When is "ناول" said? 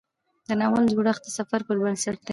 0.59-0.85